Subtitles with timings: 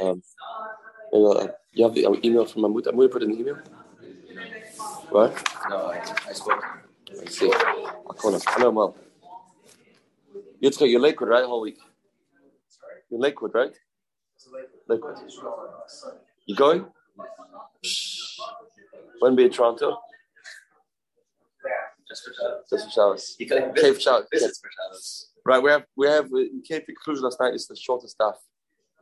[0.00, 0.22] Um,
[1.12, 2.86] uh, you have the email from Mahmoud.
[2.86, 3.58] I'm going to put in the email.
[5.10, 5.32] Right?
[5.70, 6.64] No, I, I spoke.
[7.22, 7.50] I see.
[7.52, 8.40] I'll call him.
[8.46, 8.96] I know him well.
[10.62, 11.44] Yitzchak, you're Lakewood, right?
[11.44, 11.78] Whole week.
[13.10, 13.72] You're Lakewood, right?
[14.88, 15.16] Lakewood.
[16.46, 16.86] You going?
[19.20, 19.98] When be in Toronto?
[22.08, 22.64] Just for Shabbos.
[22.70, 23.36] Just for Shabbos.
[23.38, 24.26] You can visit, Shabbos.
[24.32, 25.28] visits for Shabbos.
[25.44, 27.54] Right, we have we have we came to conclusion last night.
[27.54, 28.34] It's the shortest daf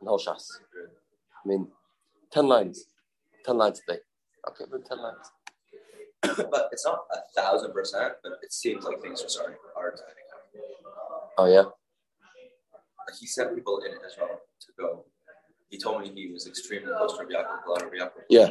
[0.01, 0.45] in whole Shas.
[1.45, 1.67] I mean,
[2.31, 2.85] ten lines,
[3.45, 3.99] ten lines a day.
[4.49, 5.31] Okay, but ten lines.
[6.51, 10.29] but it's not a thousand percent, but it seems like things are starting are tightening
[10.33, 11.33] up.
[11.37, 11.65] Oh yeah.
[13.19, 15.05] He sent people in Israel to go.
[15.69, 18.23] He told me he was extremely close to Rabbi Yaakov, a lot of Rabbi Yaakov.
[18.29, 18.49] Yeah.